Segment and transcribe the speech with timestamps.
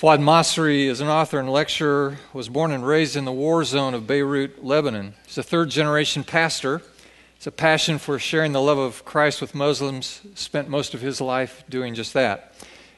[0.00, 3.92] Fuad Masri is an author and lecturer, was born and raised in the war zone
[3.92, 5.12] of Beirut, Lebanon.
[5.26, 6.80] He's a third generation pastor.
[7.34, 11.20] He's a passion for sharing the love of Christ with Muslims, spent most of his
[11.20, 12.54] life doing just that.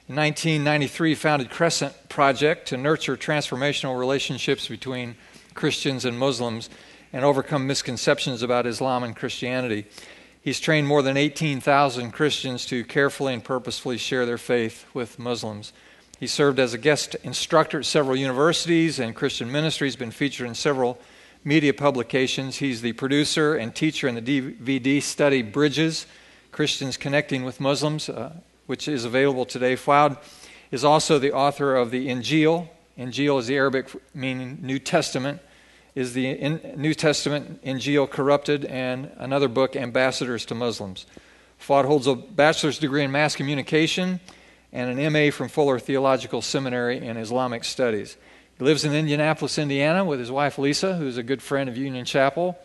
[0.09, 5.17] In 1993, he founded Crescent Project to nurture transformational relationships between
[5.55, 6.71] Christians and Muslims
[7.13, 9.87] and overcome misconceptions about Islam and Christianity.
[10.41, 15.73] He's trained more than 18,000 Christians to carefully and purposefully share their faith with Muslims.
[16.23, 20.55] He served as a guest instructor at several universities and Christian ministries, been featured in
[20.55, 21.01] several
[21.43, 22.59] media publications.
[22.59, 26.07] He's the producer and teacher in the DVD study Bridges
[26.53, 28.35] Christians Connecting with Muslims, uh,
[28.67, 29.75] which is available today.
[29.75, 30.17] Fuad
[30.71, 32.69] is also the author of the Injil.
[32.97, 35.41] Injil is the Arabic meaning New Testament.
[35.97, 38.65] Is the in, New Testament Injil corrupted?
[38.67, 41.05] And another book, Ambassadors to Muslims.
[41.59, 44.21] Fuad holds a bachelor's degree in mass communication
[44.73, 48.17] and an MA from Fuller Theological Seminary in Islamic Studies.
[48.59, 52.05] He lives in Indianapolis, Indiana, with his wife Lisa, who's a good friend of Union
[52.05, 52.59] Chapel,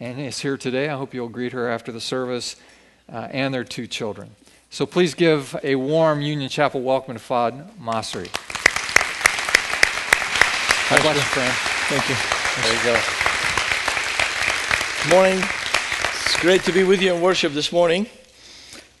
[0.00, 0.88] and is here today.
[0.88, 2.56] I hope you'll greet her after the service
[3.12, 4.34] uh, and their two children.
[4.70, 8.28] So please give a warm Union Chapel welcome to Fuad Masri.
[10.90, 11.52] God bless you, friend.
[11.88, 12.16] Thank you.
[12.62, 13.00] There you go.
[15.02, 15.38] Good morning.
[16.24, 18.06] It's great to be with you in worship this morning.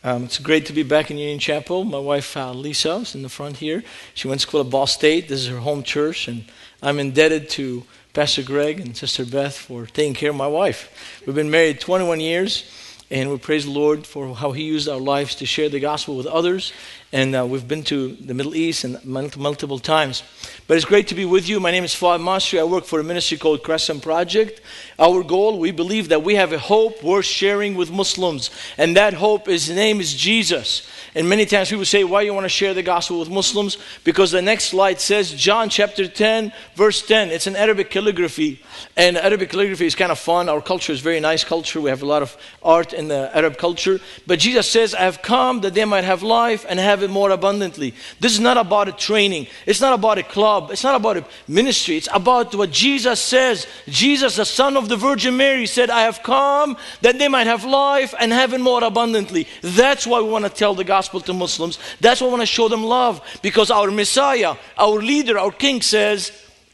[0.06, 1.82] Um, it's great to be back in Union Chapel.
[1.82, 3.82] My wife uh, Lisa is in the front here.
[4.12, 5.28] She went to school at Ball State.
[5.28, 6.44] This is her home church, and
[6.82, 11.22] I'm indebted to Pastor Greg and Sister Beth for taking care of my wife.
[11.24, 12.70] We've been married 21 years,
[13.10, 16.18] and we praise the Lord for how He used our lives to share the gospel
[16.18, 16.74] with others.
[17.14, 20.24] And uh, we've been to the Middle East and multiple times.
[20.66, 21.60] But it's great to be with you.
[21.60, 22.58] My name is Fuad Masri.
[22.58, 24.60] I work for a ministry called Crescent Project.
[24.98, 28.50] Our goal, we believe that we have a hope worth sharing with Muslims.
[28.76, 30.88] And that hope, his name is Jesus.
[31.14, 33.78] And many times people say, why you want to share the gospel with Muslims?
[34.02, 37.30] Because the next slide says John chapter 10, verse 10.
[37.30, 38.60] It's an Arabic calligraphy.
[38.96, 40.48] And Arabic calligraphy is kind of fun.
[40.48, 41.80] Our culture is very nice culture.
[41.80, 44.00] We have a lot of art in the Arab culture.
[44.26, 47.30] But Jesus says, I have come that they might have life and have it more
[47.30, 47.94] abundantly.
[48.18, 49.46] This is not about a training.
[49.66, 50.70] It's not about a club.
[50.72, 51.96] It's not about a ministry.
[51.96, 53.66] It's about what Jesus says.
[53.86, 57.64] Jesus, the son of the Virgin Mary, said, I have come that they might have
[57.64, 59.46] life and have it more abundantly.
[59.62, 61.78] That's why we want to tell the gospel to Muslims.
[62.00, 65.82] That's why we want to show them love because our Messiah, our leader, our King
[65.82, 66.32] says,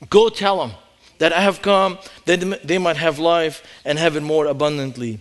[0.09, 0.77] Go tell them
[1.19, 5.21] that I have come that they might have life and have it more abundantly.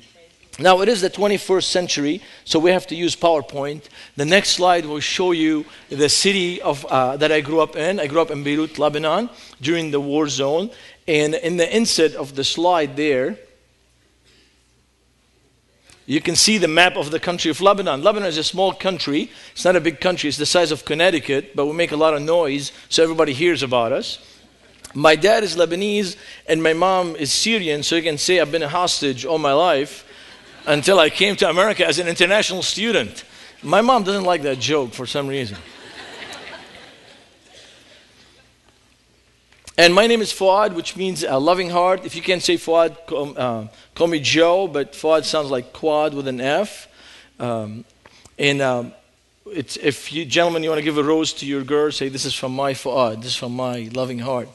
[0.59, 3.84] Now, it is the 21st century, so we have to use PowerPoint.
[4.18, 7.97] The next slide will show you the city of, uh, that I grew up in.
[7.97, 9.30] I grew up in Beirut, Lebanon,
[9.62, 10.70] during the war zone.
[11.08, 13.38] And in the inset of the slide there,
[16.06, 18.03] you can see the map of the country of Lebanon.
[18.03, 19.31] Lebanon is a small country.
[19.53, 20.28] It's not a big country.
[20.28, 23.64] It's the size of Connecticut, but we make a lot of noise so everybody hears
[23.64, 24.20] about us.
[24.94, 28.64] My dad is Lebanese and my mom is Syrian, so you can say I've been
[28.64, 30.06] a hostage all my life
[30.66, 33.24] until I came to America as an international student.
[33.64, 35.58] My mom doesn't like that joke for some reason.
[39.80, 42.03] And my name is Fuad, which means a loving heart.
[42.03, 46.14] If you can't say Fuad, call, uh, call me Joe, but Fuad sounds like quad
[46.14, 46.90] with an F.
[47.40, 47.86] Um,
[48.38, 48.94] and um,
[49.46, 52.34] if you gentlemen, you want to give a rose to your girl, say, This is
[52.34, 54.50] from my Fuad, this is from my loving heart.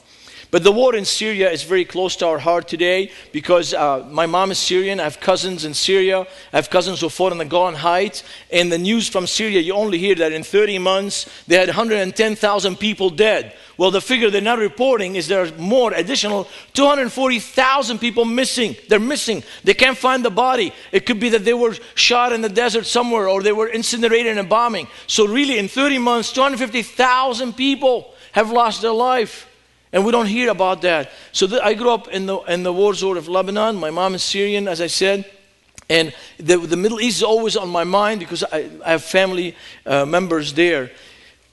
[0.55, 4.25] But the war in Syria is very close to our heart today because uh, my
[4.25, 5.01] mom is Syrian.
[5.01, 6.21] I have cousins in Syria.
[6.21, 8.23] I have cousins who fought in the Golan Heights.
[8.49, 12.77] And the news from Syria, you only hear that in 30 months they had 110,000
[12.77, 13.53] people dead.
[13.75, 18.77] Well, the figure they're not reporting is there are more additional 240,000 people missing.
[18.87, 19.43] They're missing.
[19.65, 20.73] They can't find the body.
[20.93, 24.31] It could be that they were shot in the desert somewhere or they were incinerated
[24.31, 24.87] in a bombing.
[25.05, 29.49] So, really, in 30 months, 250,000 people have lost their life.
[29.95, 31.09] And we don't hear about that.
[31.31, 33.77] So I grew up in the, in the war zone of Lebanon.
[33.77, 35.23] My mom is Syrian, as I said.
[35.89, 39.55] And the, the Middle East is always on my mind because I, I have family
[39.85, 40.91] uh, members there.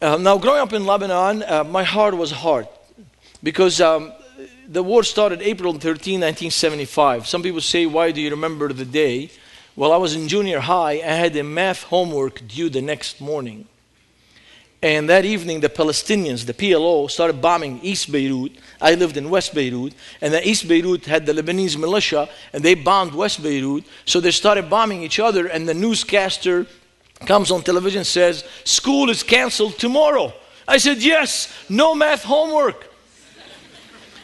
[0.00, 2.66] Uh, now, growing up in Lebanon, uh, my heart was hard
[3.44, 4.12] because um,
[4.66, 7.28] the war started April 13, 1975.
[7.28, 9.30] Some people say, Why do you remember the day?
[9.76, 10.94] Well, I was in junior high.
[10.94, 13.68] I had a math homework due the next morning.
[14.82, 18.58] And that evening, the Palestinians, the PLO, started bombing East Beirut.
[18.80, 19.94] I lived in West Beirut.
[20.20, 23.84] And the East Beirut had the Lebanese militia, and they bombed West Beirut.
[24.06, 26.66] So they started bombing each other, and the newscaster
[27.26, 30.32] comes on television and says, School is canceled tomorrow.
[30.66, 32.91] I said, Yes, no math homework.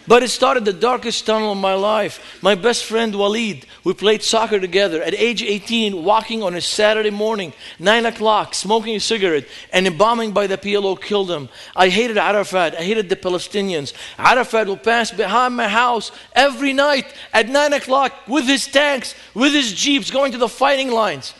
[0.08, 2.38] But it started the darkest tunnel of my life.
[2.40, 7.10] My best friend Walid, we played soccer together at age 18, walking on a Saturday
[7.10, 11.50] morning, 9 o'clock, smoking a cigarette, and a bombing by the PLO killed him.
[11.76, 12.74] I hated Arafat.
[12.74, 13.92] I hated the Palestinians.
[14.16, 19.52] Arafat will pass behind my house every night at 9 o'clock with his tanks, with
[19.52, 21.34] his jeeps, going to the fighting lines.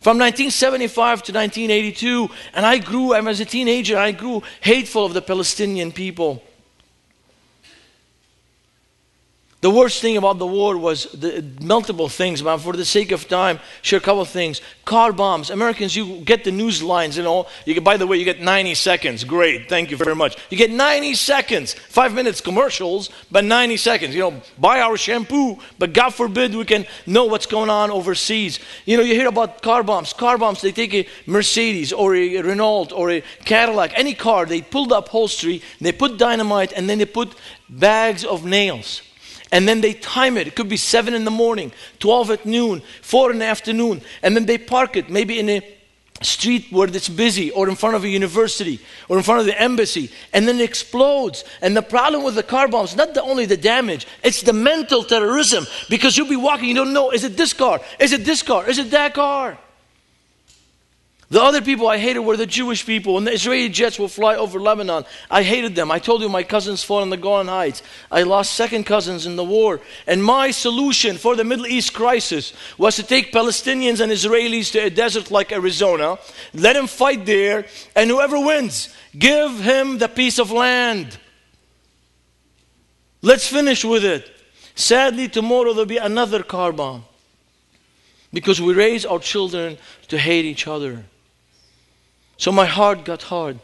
[0.00, 5.12] From 1975 to 1982, and I grew, I was a teenager, I grew hateful of
[5.12, 6.42] the Palestinian people.
[9.64, 13.26] The worst thing about the war was the multiple things, but for the sake of
[13.26, 14.60] time, share a couple of things.
[14.84, 15.48] Car bombs.
[15.48, 17.48] Americans, you get the news lines and all.
[17.64, 19.24] You get, by the way, you get 90 seconds.
[19.24, 20.36] Great, thank you very much.
[20.50, 24.14] You get 90 seconds, five minutes commercials, but 90 seconds.
[24.14, 28.60] You know, buy our shampoo, but God forbid we can know what's going on overseas.
[28.84, 30.12] You know, you hear about car bombs.
[30.12, 34.60] Car bombs, they take a Mercedes or a Renault or a Cadillac, any car, they
[34.60, 37.34] pull the upholstery, they put dynamite, and then they put
[37.70, 39.00] bags of nails
[39.54, 40.48] and then they time it.
[40.48, 41.70] It could be 7 in the morning,
[42.00, 45.62] 12 at noon, 4 in the afternoon, and then they park it maybe in a
[46.22, 49.60] street where it's busy or in front of a university or in front of the
[49.60, 50.10] embassy.
[50.32, 51.44] And then it explodes.
[51.62, 55.04] And the problem with the car bombs not the, only the damage it's the mental
[55.04, 55.66] terrorism.
[55.88, 57.80] Because you'll be walking you don't know is it this car?
[58.00, 58.68] Is it this car?
[58.68, 59.58] Is it that car
[61.34, 63.14] the other people I hated were the Jewish people.
[63.14, 65.90] When the Israeli jets will fly over Lebanon, I hated them.
[65.90, 67.82] I told you my cousins fought in the Golan Heights.
[68.08, 69.80] I lost second cousins in the war.
[70.06, 74.84] And my solution for the Middle East crisis was to take Palestinians and Israelis to
[74.84, 76.18] a desert like Arizona,
[76.52, 77.66] let them fight there,
[77.96, 81.18] and whoever wins, give him the piece of land.
[83.22, 84.30] Let's finish with it.
[84.76, 87.04] Sadly, tomorrow there'll be another car bomb
[88.32, 91.06] because we raise our children to hate each other.
[92.36, 93.58] So my heart got hard.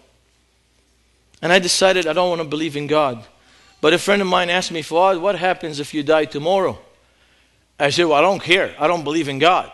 [1.43, 3.25] And I decided I don't want to believe in God.
[3.81, 6.79] But a friend of mine asked me, Fuad, what happens if you die tomorrow?
[7.79, 8.75] I said, Well, I don't care.
[8.79, 9.71] I don't believe in God.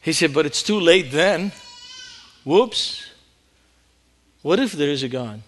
[0.00, 1.52] He said, But it's too late then.
[2.44, 3.06] Whoops.
[4.42, 5.40] What if there is a God?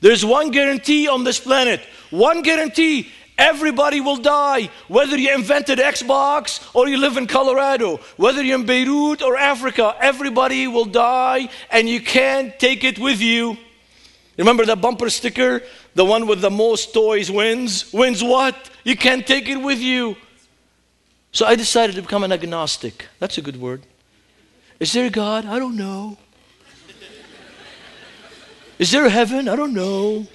[0.00, 6.68] There's one guarantee on this planet, one guarantee Everybody will die, whether you invented Xbox
[6.74, 11.88] or you live in Colorado, whether you're in Beirut or Africa, everybody will die and
[11.88, 13.56] you can't take it with you.
[14.36, 15.62] Remember that bumper sticker?
[15.94, 17.92] The one with the most toys wins.
[17.92, 18.70] Wins what?
[18.84, 20.16] You can't take it with you.
[21.32, 23.08] So I decided to become an agnostic.
[23.18, 23.82] That's a good word.
[24.78, 25.46] Is there a God?
[25.46, 26.18] I don't know.
[28.78, 29.48] Is there a heaven?
[29.48, 30.26] I don't know.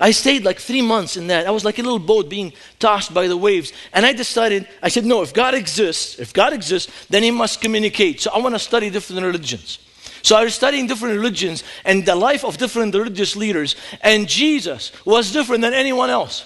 [0.00, 1.46] I stayed like three months in that.
[1.46, 3.72] I was like a little boat being tossed by the waves.
[3.92, 7.60] And I decided, I said, no, if God exists, if God exists, then He must
[7.60, 8.20] communicate.
[8.20, 9.78] So I want to study different religions.
[10.22, 13.76] So I was studying different religions and the life of different religious leaders.
[14.00, 16.44] And Jesus was different than anyone else.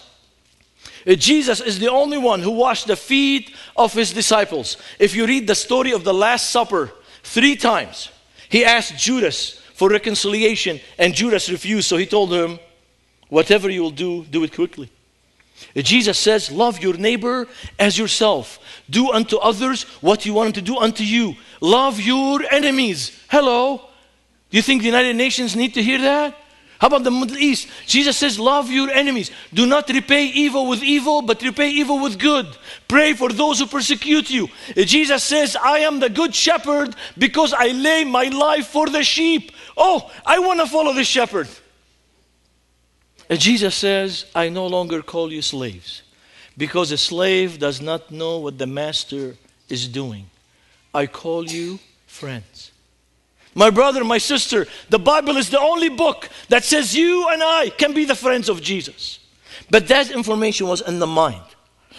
[1.06, 4.76] Uh, Jesus is the only one who washed the feet of his disciples.
[4.98, 6.90] If you read the story of the Last Supper,
[7.22, 8.10] three times
[8.48, 11.86] he asked Judas for reconciliation, and Judas refused.
[11.86, 12.58] So he told him,
[13.28, 14.90] Whatever you will do, do it quickly.
[15.76, 17.46] Jesus says, Love your neighbor
[17.78, 18.58] as yourself.
[18.88, 21.34] Do unto others what you want them to do unto you.
[21.60, 23.19] Love your enemies.
[23.28, 23.78] Hello.
[24.50, 26.34] Do you think the United Nations need to hear that?
[26.78, 27.69] How about the Middle East?
[27.86, 29.32] Jesus says, Love your enemies.
[29.52, 32.46] Do not repay evil with evil, but repay evil with good.
[32.86, 34.48] Pray for those who persecute you.
[34.76, 39.50] Jesus says, I am the good shepherd because I lay my life for the sheep.
[39.76, 41.48] Oh, I want to follow the shepherd.
[43.37, 46.02] Jesus says, I no longer call you slaves
[46.56, 49.37] because a slave does not know what the master
[49.68, 50.26] is doing.
[50.94, 52.73] I call you friends.
[53.54, 57.70] My brother, my sister, the Bible is the only book that says you and I
[57.70, 59.18] can be the friends of Jesus.
[59.70, 61.42] But that information was in the mind.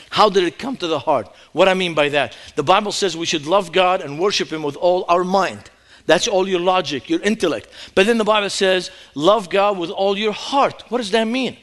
[0.09, 1.29] How did it come to the heart?
[1.51, 2.35] What I mean by that?
[2.55, 5.69] The Bible says we should love God and worship Him with all our mind.
[6.05, 7.69] That's all your logic, your intellect.
[7.95, 10.83] But then the Bible says, love God with all your heart.
[10.89, 11.57] What does that mean?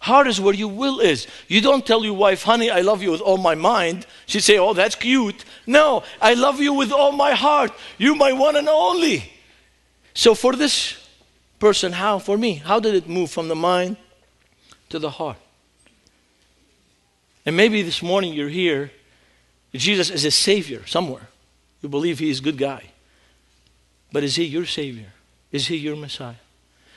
[0.00, 1.26] Heart is where your will is.
[1.48, 4.06] You don't tell your wife, honey, I love you with all my mind.
[4.26, 5.44] She'd say, oh, that's cute.
[5.66, 7.72] No, I love you with all my heart.
[7.98, 9.32] You're my one and only.
[10.14, 11.04] So for this
[11.58, 12.20] person, how?
[12.20, 13.96] For me, how did it move from the mind
[14.90, 15.38] to the heart?
[17.44, 18.92] And maybe this morning you're here,
[19.74, 21.28] Jesus is a savior somewhere.
[21.82, 22.84] You believe he is a good guy.
[24.12, 25.12] But is He your Savior?
[25.52, 26.34] Is He your Messiah?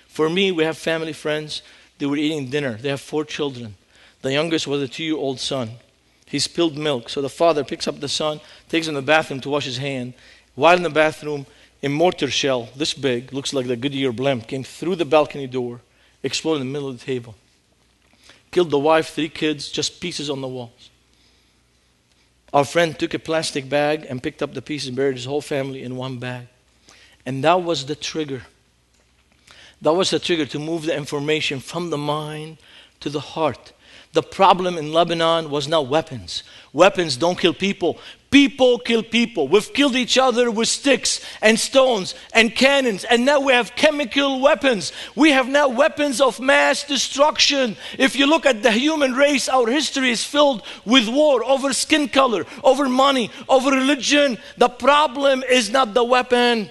[0.08, 1.62] For me, we have family friends.
[1.98, 2.74] They were eating dinner.
[2.74, 3.76] They have four children.
[4.22, 5.72] The youngest was a two year old son.
[6.26, 7.10] He spilled milk.
[7.10, 8.40] So the father picks up the son,
[8.70, 10.14] takes him to the bathroom to wash his hand.
[10.56, 11.46] While in the bathroom,
[11.84, 15.82] a mortar shell, this big, looks like the Goodyear blimp, came through the balcony door,
[16.24, 17.36] exploded in the middle of the table.
[18.52, 20.90] killed the wife, three kids, just pieces on the walls.
[22.54, 25.42] Our friend took a plastic bag and picked up the pieces and buried his whole
[25.42, 26.48] family in one bag.
[27.26, 28.44] And that was the trigger.
[29.82, 32.58] That was the trigger to move the information from the mind
[33.00, 33.74] to the heart.
[34.14, 36.44] The problem in Lebanon was not weapons.
[36.74, 37.98] Weapons don't kill people.
[38.30, 39.48] People kill people.
[39.48, 44.42] We've killed each other with sticks and stones and cannons, and now we have chemical
[44.42, 44.92] weapons.
[45.16, 47.78] We have now weapons of mass destruction.
[47.98, 52.08] If you look at the human race, our history is filled with war over skin
[52.10, 54.38] color, over money, over religion.
[54.58, 56.70] The problem is not the weapon.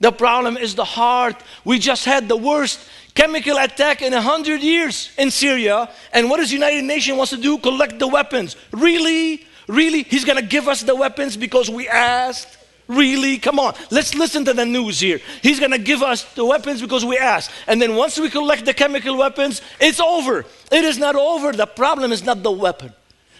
[0.00, 1.36] The problem is the heart.
[1.64, 2.80] We just had the worst
[3.14, 5.90] chemical attack in a hundred years in Syria.
[6.12, 7.58] And what does the United Nations wants to do?
[7.58, 8.56] Collect the weapons.
[8.72, 9.46] Really?
[9.68, 10.02] Really?
[10.02, 12.58] He's going to give us the weapons because we asked?
[12.88, 13.38] Really?
[13.38, 13.74] Come on.
[13.90, 15.20] Let's listen to the news here.
[15.42, 17.50] He's going to give us the weapons because we asked.
[17.66, 20.44] And then once we collect the chemical weapons, it's over.
[20.70, 21.52] It is not over.
[21.52, 22.92] The problem is not the weapon.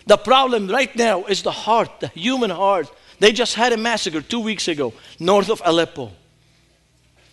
[0.06, 2.90] The problem right now is the heart, the human heart.
[3.18, 6.12] They just had a massacre two weeks ago north of Aleppo.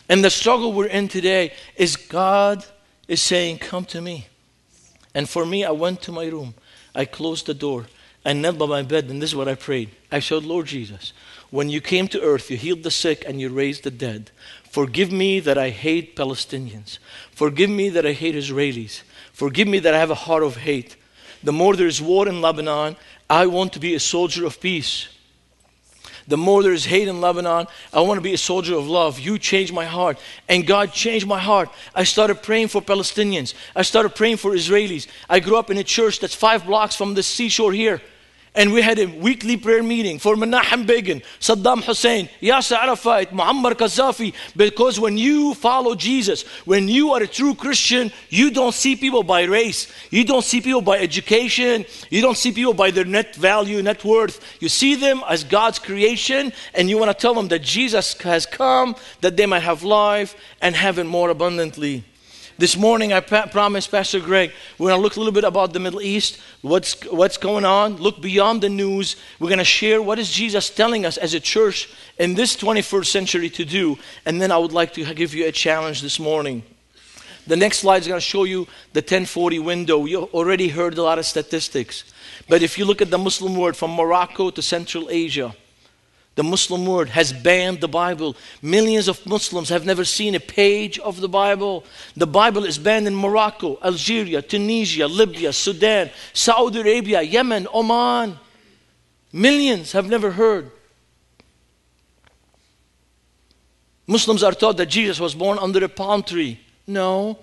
[0.10, 2.66] And the struggle we're in today is God
[3.08, 4.28] is saying, Come to me.
[5.14, 6.56] And for me, I went to my room.
[6.96, 7.88] I closed the door.
[8.26, 9.90] I knelt by my bed, and this is what I prayed.
[10.12, 11.12] I said, Lord Jesus,
[11.50, 14.32] when you came to earth, you healed the sick and you raised the dead.
[14.64, 17.00] Forgive me that I hate Palestinians.
[17.32, 19.02] Forgive me that I hate Israelis.
[19.34, 20.96] Forgive me that I have a heart of hate.
[21.44, 22.96] The more there is war in Lebanon,
[23.30, 25.10] I want to be a soldier of peace.
[26.28, 29.20] The more there is hate in Lebanon, I want to be a soldier of love.
[29.20, 30.18] You changed my heart.
[30.48, 31.70] And God changed my heart.
[31.94, 33.54] I started praying for Palestinians.
[33.76, 35.08] I started praying for Israelis.
[35.30, 38.02] I grew up in a church that's five blocks from the seashore here.
[38.56, 43.74] And we had a weekly prayer meeting for Menachem Begin, Saddam Hussein, Yasser Arafat, Muammar
[43.74, 44.32] Gaddafi.
[44.56, 49.24] Because when you follow Jesus, when you are a true Christian, you don't see people
[49.24, 49.92] by race.
[50.12, 51.86] You don't see people by education.
[52.12, 54.40] You don't see people by their net value, net worth.
[54.60, 58.46] You see them as God's creation, and you want to tell them that Jesus has
[58.46, 62.04] come, that they might have life and have it more abundantly.
[62.58, 65.74] This morning, I pa- promised Pastor Greg, we're going to look a little bit about
[65.74, 69.16] the Middle East, what's, what's going on, look beyond the news.
[69.40, 73.08] We're going to share what is Jesus telling us as a church in this 21st
[73.08, 73.98] century to do.
[74.26, 76.62] And then I would like to give you a challenge this morning.
[77.48, 80.06] The next slide is going to show you the 1040 window.
[80.06, 82.04] You already heard a lot of statistics.
[82.48, 85.56] But if you look at the Muslim world from Morocco to Central Asia,
[86.36, 88.36] the Muslim world has banned the Bible.
[88.62, 91.84] Millions of Muslims have never seen a page of the Bible.
[92.16, 98.40] The Bible is banned in Morocco, Algeria, Tunisia, Libya, Sudan, Saudi Arabia, Yemen, Oman.
[99.32, 100.72] Millions have never heard.
[104.08, 106.60] Muslims are taught that Jesus was born under a palm tree.
[106.88, 107.38] No,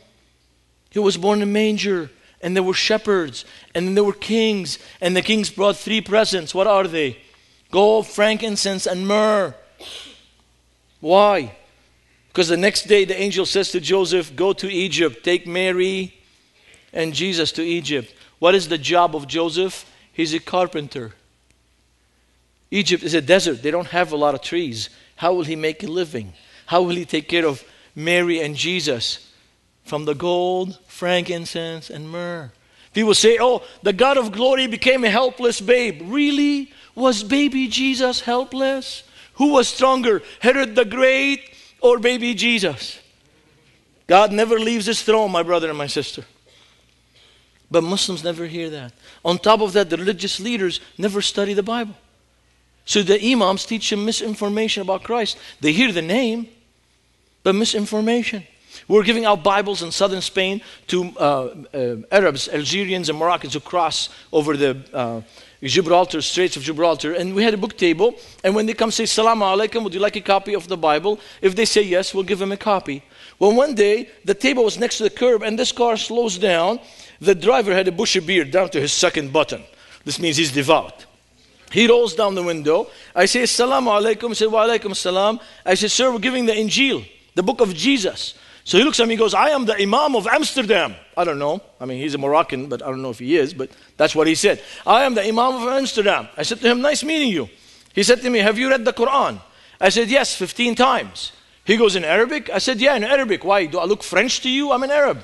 [0.91, 2.11] he was born in a manger,
[2.43, 3.45] and there were shepherds,
[3.75, 6.55] and there were kings, and the kings brought three presents.
[6.55, 7.19] What are they?
[7.71, 9.55] Gold, frankincense, and myrrh.
[11.01, 11.57] Why?
[12.29, 16.15] Because the next day the angel says to Joseph, Go to Egypt, take Mary
[16.93, 18.15] and Jesus to Egypt.
[18.39, 19.91] What is the job of Joseph?
[20.13, 21.13] He's a carpenter.
[22.71, 24.91] Egypt is a desert, they don't have a lot of trees.
[25.17, 26.33] How will he make a living?
[26.67, 27.65] How will he take care of
[27.97, 29.33] Mary and Jesus?
[29.85, 32.53] From the gold, frankincense, and myrrh.
[32.93, 36.03] People say, Oh, the God of glory became a helpless babe.
[36.05, 36.73] Really?
[36.95, 39.05] Was baby Jesus helpless?
[39.35, 41.43] Who was stronger, Herod the Great
[41.81, 42.99] or baby Jesus?
[44.07, 46.25] God never leaves his throne, my brother and my sister.
[47.71, 48.93] But Muslims never hear that.
[49.25, 51.95] On top of that, the religious leaders never study the Bible.
[52.85, 55.39] So the imams teach them misinformation about Christ.
[55.61, 56.49] They hear the name,
[57.45, 58.45] but misinformation.
[58.91, 63.61] We're giving out Bibles in southern Spain to uh, uh, Arabs, Algerians, and Moroccans who
[63.61, 65.21] cross over the uh,
[65.63, 68.17] Gibraltar, Straits of Gibraltar, and we had a book table.
[68.43, 71.21] And when they come say, Salaam alaikum, would you like a copy of the Bible?
[71.41, 73.05] If they say yes, we'll give them a copy.
[73.39, 76.81] Well, one day, the table was next to the curb, and this car slows down.
[77.21, 79.63] The driver had a bushy beard down to his second button.
[80.05, 81.07] This means he's devout.
[81.71, 82.89] He rolls down the window.
[83.15, 84.31] I say, Assalamu alaikum.
[84.31, 85.39] He said, Wa alaikum salam.
[85.65, 88.35] I said, Sir, we're giving the Injil, the book of Jesus.
[88.65, 90.95] So he looks at me and goes, I am the Imam of Amsterdam.
[91.17, 91.63] I don't know.
[91.81, 94.27] I mean, he's a Moroccan, but I don't know if he is, but that's what
[94.27, 94.63] he said.
[94.87, 96.29] I am the Imam of Amsterdam.
[96.37, 97.49] I said to him, Nice meeting you.
[97.95, 99.41] He said to me, Have you read the Quran?
[99.81, 101.33] I said, Yes, 15 times.
[101.65, 102.51] He goes, In Arabic?
[102.51, 103.45] I said, Yeah, in Arabic.
[103.45, 103.67] Why?
[103.67, 104.73] Do I look French to you?
[104.73, 105.19] I'm an Arab.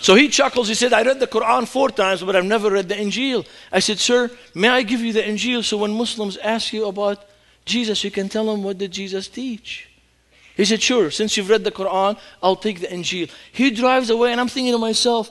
[0.00, 0.68] so he chuckles.
[0.68, 3.46] He said, I read the Quran four times, but I've never read the Injil.
[3.72, 7.24] I said, Sir, may I give you the Injil so when Muslims ask you about
[7.64, 9.88] Jesus, you can tell them what did Jesus teach?
[10.56, 13.30] He said, Sure, since you've read the Quran, I'll take the Injil.
[13.52, 15.30] He drives away, and I'm thinking to myself,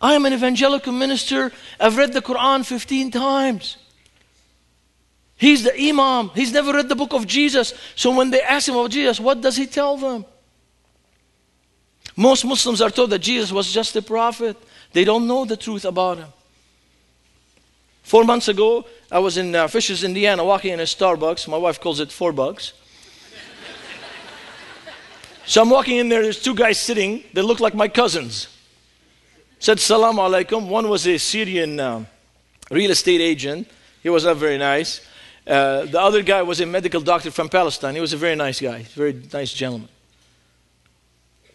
[0.00, 1.52] I am an evangelical minister.
[1.80, 3.76] I've read the Quran 15 times.
[5.36, 6.30] He's the Imam.
[6.34, 7.74] He's never read the book of Jesus.
[7.96, 10.24] So when they ask him about Jesus, what does he tell them?
[12.16, 14.56] Most Muslims are told that Jesus was just a prophet.
[14.92, 16.28] They don't know the truth about him.
[18.02, 21.48] Four months ago, I was in uh, Fishers, Indiana, walking in a Starbucks.
[21.48, 22.74] My wife calls it four bucks.
[25.46, 28.48] So I'm walking in there, there's two guys sitting They look like my cousins.
[29.58, 30.68] Said salam alaikum.
[30.68, 32.04] One was a Syrian uh,
[32.70, 33.68] real estate agent.
[34.02, 35.00] He was not very nice.
[35.46, 37.94] Uh, the other guy was a medical doctor from Palestine.
[37.94, 39.88] He was a very nice guy, very nice gentleman.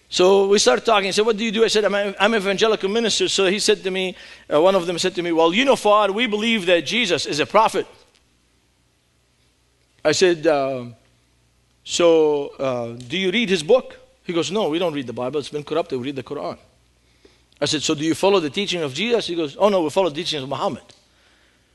[0.10, 1.06] So we started talking.
[1.06, 1.64] He said, What do you do?
[1.64, 3.28] I said, I'm, an evangelical minister.
[3.30, 4.16] So he said to me,
[4.52, 7.28] uh, one of them said to me, Well, you know, Fuad, we believe that Jesus
[7.28, 7.86] is a prophet.
[10.04, 10.86] I said, uh,
[11.84, 13.98] So uh, do you read his book?
[14.24, 15.40] He goes, No, we don't read the Bible.
[15.40, 16.00] It's been corrupted.
[16.00, 16.58] We read the Quran.
[17.62, 19.28] I said, So do you follow the teaching of Jesus?
[19.28, 20.84] He goes, Oh, no, we follow the teaching of Muhammad.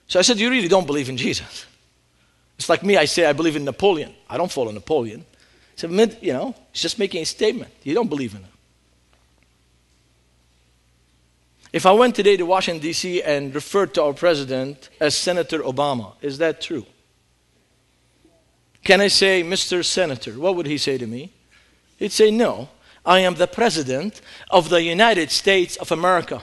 [0.07, 1.67] So I said, You really don't believe in Jesus.
[2.59, 4.15] It's like me, I say I believe in Napoleon.
[4.31, 5.25] I don't follow Napoleon.
[5.77, 7.73] So, you know, he's just making a statement.
[7.83, 8.51] You don't believe in him.
[11.73, 13.21] If I went today to Washington, D.C.
[13.23, 16.87] and referred to our president as Senator Obama, is that true?
[18.85, 19.83] Can I say, Mr.
[19.83, 20.39] Senator?
[20.39, 21.33] What would he say to me?
[21.97, 22.69] He'd say, No,
[23.05, 26.43] I am the president of the United States of America.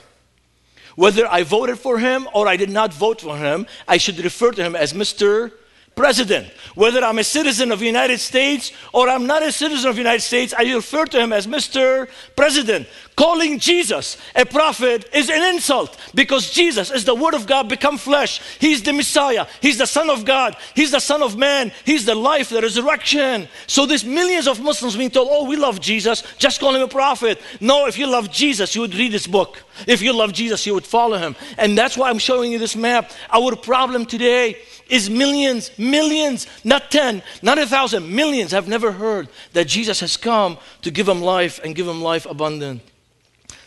[0.96, 4.50] Whether I voted for him or I did not vote for him, I should refer
[4.52, 5.52] to him as Mr
[5.94, 6.50] president.
[6.74, 10.00] Whether I'm a citizen of the United States or I'm not a citizen of the
[10.00, 12.08] United States, I refer to him as Mr.
[12.34, 12.86] President.
[13.14, 17.98] Calling Jesus a prophet is an insult because Jesus is the Word of God become
[17.98, 18.40] flesh.
[18.58, 19.46] He's the Messiah.
[19.60, 20.56] He's the Son of God.
[20.74, 21.72] He's the Son of Man.
[21.84, 23.48] He's the life, the resurrection.
[23.66, 26.88] So these millions of Muslims being told, oh, we love Jesus, just call him a
[26.88, 27.40] prophet.
[27.60, 29.62] No, if you love Jesus, you would read his book.
[29.86, 31.36] If you love Jesus, you would follow him.
[31.58, 33.10] And that's why I'm showing you this map.
[33.30, 34.56] Our problem today
[34.88, 40.16] is millions, millions, not 10, not a thousand, millions have never heard that Jesus has
[40.16, 42.82] come to give them life and give them life abundant.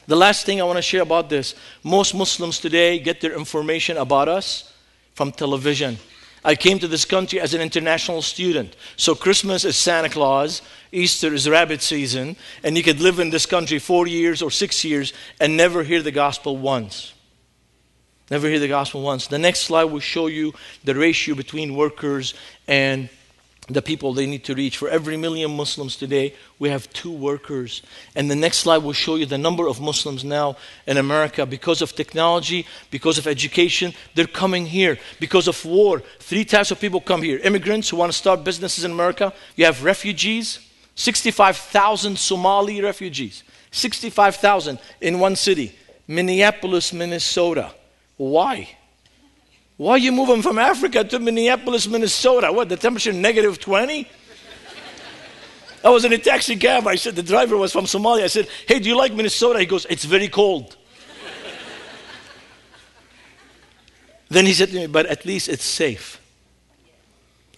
[0.08, 3.98] The last thing I want to share about this most Muslims today get their information
[3.98, 4.72] about us
[5.16, 5.98] from television.
[6.44, 8.76] I came to this country as an international student.
[8.98, 13.48] So Christmas is Santa Claus, Easter is rabbit season, and you could live in this
[13.48, 17.15] country four years or six years and never hear the gospel once.
[18.30, 19.28] Never hear the gospel once.
[19.28, 22.34] The next slide will show you the ratio between workers
[22.68, 23.10] and
[23.68, 24.78] the people they need to reach.
[24.78, 27.82] For every million Muslims today, we have two workers.
[28.16, 31.46] And the next slide will show you the number of Muslims now in America.
[31.46, 34.98] Because of technology, because of education, they're coming here.
[35.20, 38.86] Because of war, three types of people come here immigrants who want to start businesses
[38.86, 40.60] in America, you have refugees,
[40.96, 45.76] 65,000 Somali refugees, 65,000 in one city,
[46.08, 47.74] Minneapolis, Minnesota.
[48.18, 48.70] Why?
[49.78, 52.52] Why you moving from Africa to Minneapolis, Minnesota?
[52.52, 54.08] What, the temperature negative 20?
[55.84, 56.88] I was in a taxi cab.
[56.88, 58.24] I said, the driver was from Somalia.
[58.24, 59.60] I said, hey, do you like Minnesota?
[59.60, 60.78] He goes, it's very cold.
[64.30, 66.20] then he said to me, but at least it's safe.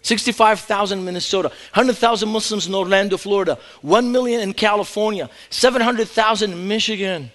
[0.02, 7.32] 65,000 Minnesota, 100,000 Muslims in Orlando, Florida, 1 million in California, 700,000 in Michigan.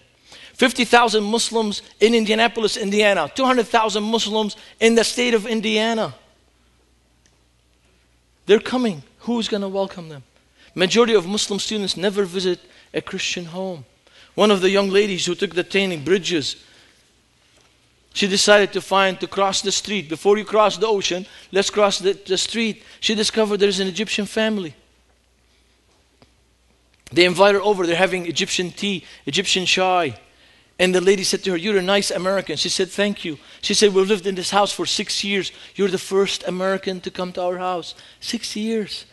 [0.63, 6.15] 50,000 Muslims in Indianapolis, Indiana, 200,000 Muslims in the state of Indiana.
[8.47, 9.03] They're coming.
[9.27, 10.23] Who's going to welcome them?
[10.77, 12.61] Majority of Muslim students never visit
[12.95, 13.85] a Christian home.
[14.37, 16.55] One of the young ladies who took the training bridges,
[18.15, 20.09] she decided to find to cross the street.
[20.09, 22.85] Before you cross the ocean, let's cross the, the street.
[23.01, 24.77] She discovered there's an Egyptian family.
[27.11, 27.85] They invite her over.
[27.85, 30.21] They're having Egyptian tea, Egyptian chai.
[30.79, 32.57] And the lady said to her, You're a nice American.
[32.57, 33.39] She said, Thank you.
[33.61, 35.53] She said, We've lived in this house for six years.
[35.75, 37.95] You're the first American to come to our house.
[38.21, 39.07] Six years.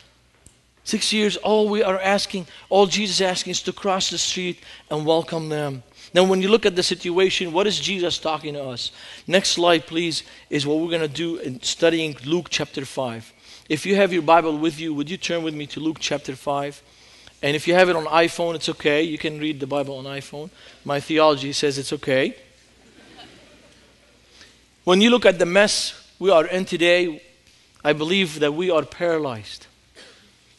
[0.84, 1.38] Six years.
[1.38, 5.50] All we are asking, all Jesus is asking is to cross the street and welcome
[5.50, 5.84] them.
[6.13, 8.91] Now, when you look at the situation, what is Jesus talking to us?
[9.28, 13.34] Next slide, please, is what we're going to do in studying Luke chapter 5.
[13.69, 16.36] If you have your Bible with you, would you turn with me to Luke chapter
[16.36, 16.82] 5?
[17.41, 19.02] And if you have it on iPhone, it's okay.
[19.02, 20.49] You can read the Bible on iPhone.
[20.84, 22.36] My theology says it's okay.
[24.84, 27.21] when you look at the mess we are in today,
[27.84, 29.67] I believe that we are paralyzed.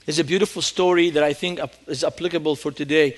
[0.06, 3.16] It's a beautiful story that I think is applicable for today.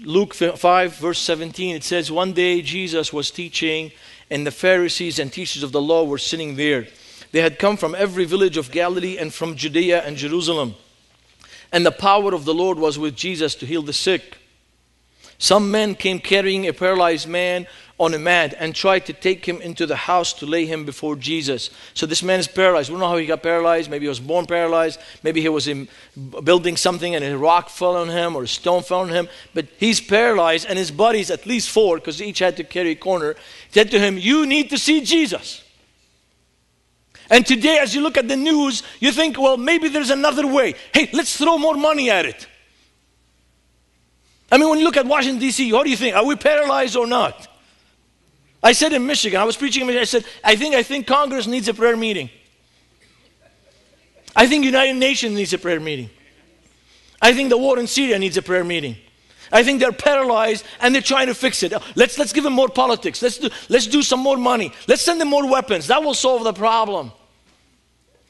[0.00, 3.92] Luke 5, verse 17, it says, One day Jesus was teaching,
[4.30, 6.88] and the Pharisees and teachers of the law were sitting there.
[7.32, 10.74] They had come from every village of Galilee and from Judea and Jerusalem.
[11.72, 14.38] And the power of the Lord was with Jesus to heal the sick.
[15.38, 17.66] Some men came carrying a paralyzed man
[17.98, 21.16] on a mat and tried to take him into the house to lay him before
[21.16, 21.70] Jesus.
[21.94, 22.90] So this man is paralyzed.
[22.90, 23.90] We don't know how he got paralyzed.
[23.90, 25.00] Maybe he was born paralyzed.
[25.22, 25.88] Maybe he was in
[26.44, 29.28] building something and a rock fell on him or a stone fell on him.
[29.54, 32.96] But he's paralyzed and his buddies, at least four, because each had to carry a
[32.96, 33.34] corner,
[33.70, 35.61] said to him, You need to see Jesus.
[37.32, 40.74] And today, as you look at the news, you think, well, maybe there's another way.
[40.92, 42.46] Hey, let's throw more money at it.
[44.52, 46.14] I mean, when you look at Washington, D.C., what do you think?
[46.14, 47.48] Are we paralyzed or not?
[48.62, 51.06] I said in Michigan, I was preaching in Michigan, I said, I think, I think
[51.06, 52.28] Congress needs a prayer meeting.
[54.36, 56.10] I think United Nations needs a prayer meeting.
[57.22, 58.96] I think the war in Syria needs a prayer meeting.
[59.50, 61.72] I think they're paralyzed and they're trying to fix it.
[61.96, 63.22] Let's, let's give them more politics.
[63.22, 64.70] Let's do, let's do some more money.
[64.86, 65.86] Let's send them more weapons.
[65.86, 67.12] That will solve the problem.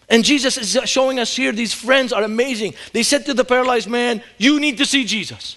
[0.08, 2.74] And Jesus is showing us here these friends are amazing.
[2.92, 5.56] They said to the paralyzed man, You need to see Jesus.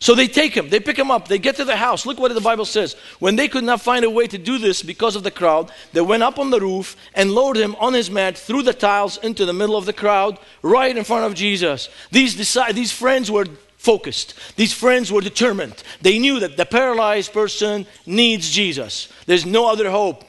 [0.00, 2.06] So they take him, they pick him up, they get to the house.
[2.06, 2.96] Look what the Bible says.
[3.18, 6.00] When they could not find a way to do this because of the crowd, they
[6.00, 9.44] went up on the roof and lowered him on his mat through the tiles into
[9.44, 11.90] the middle of the crowd, right in front of Jesus.
[12.10, 12.34] These,
[12.72, 13.44] these friends were
[13.76, 15.82] focused, these friends were determined.
[16.00, 20.24] They knew that the paralyzed person needs Jesus, there's no other hope.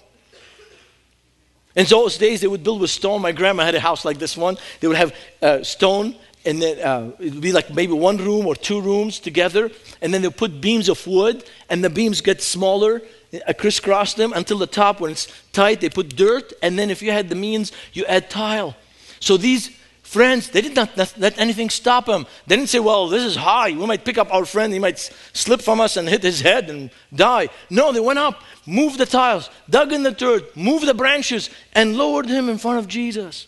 [1.76, 3.22] In those days, they would build with stone.
[3.22, 4.58] My grandma had a house like this one.
[4.80, 8.48] They would have uh, stone and then uh, it would be like maybe one room
[8.48, 9.70] or two rooms together,
[10.02, 13.02] and then they put beams of wood, and the beams get smaller,
[13.48, 17.02] uh, crisscross them until the top, when it's tight, they put dirt, and then if
[17.02, 18.76] you had the means, you add tile.
[19.20, 19.70] So these
[20.12, 22.28] friends, they did not let anything stop them.
[22.46, 23.72] They didn't say, well, this is high.
[23.72, 24.74] We might pick up our friend.
[24.74, 25.00] He might
[25.32, 27.48] slip from us and hit his head and die.
[27.70, 31.96] No, they went up, moved the tiles, dug in the dirt, moved the branches, and
[31.96, 33.48] lowered him in front of Jesus.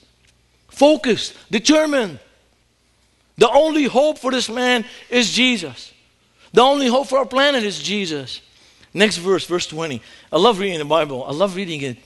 [0.69, 2.19] Focused, determined.
[3.37, 5.91] The only hope for this man is Jesus.
[6.53, 8.39] The only hope for our planet is Jesus.
[8.93, 10.01] Next verse, verse 20.
[10.31, 11.25] I love reading the Bible.
[11.25, 11.97] I love reading it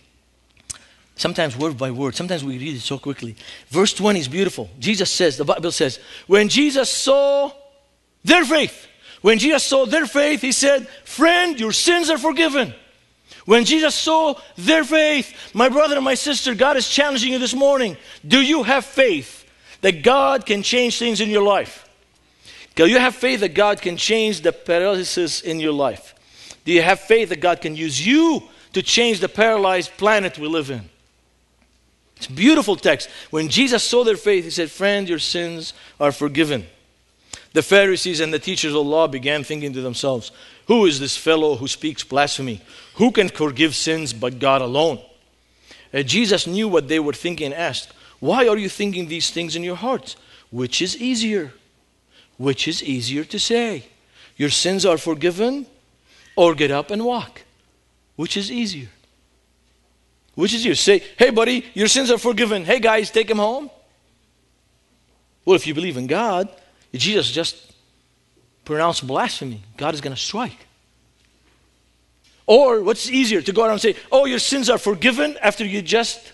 [1.17, 2.15] sometimes word by word.
[2.15, 3.35] Sometimes we read it so quickly.
[3.69, 4.69] Verse 20 is beautiful.
[4.79, 7.51] Jesus says, the Bible says, when Jesus saw
[8.23, 8.87] their faith,
[9.21, 12.73] when Jesus saw their faith, he said, Friend, your sins are forgiven.
[13.45, 17.53] When Jesus saw their faith, my brother and my sister, God is challenging you this
[17.53, 17.97] morning.
[18.25, 19.37] Do you have faith?
[19.81, 21.87] that God can change things in your life?
[22.75, 26.13] Do you have faith that God can change the paralysis in your life?
[26.65, 30.47] Do you have faith that God can use you to change the paralyzed planet we
[30.47, 30.89] live in?
[32.17, 33.09] It's a beautiful text.
[33.29, 36.65] When Jesus saw their faith, he said, Friend, your sins are forgiven.
[37.53, 40.31] The Pharisees and the teachers of law began thinking to themselves,
[40.67, 42.61] Who is this fellow who speaks blasphemy?
[42.95, 44.99] Who can forgive sins but God alone?
[45.93, 49.55] And Jesus knew what they were thinking and asked, why are you thinking these things
[49.55, 50.15] in your hearts?
[50.51, 51.53] Which is easier?
[52.37, 53.85] Which is easier to say?
[54.37, 55.65] Your sins are forgiven
[56.35, 57.43] or get up and walk?
[58.15, 58.89] Which is easier?
[60.37, 60.75] Which is easier?
[60.75, 62.63] Say, hey, buddy, your sins are forgiven.
[62.63, 63.71] Hey, guys, take him home.
[65.43, 66.47] Well, if you believe in God,
[66.93, 67.73] Jesus just
[68.63, 69.63] pronounced blasphemy.
[69.77, 70.67] God is going to strike.
[72.45, 75.81] Or what's easier to go around and say, oh, your sins are forgiven after you
[75.81, 76.33] just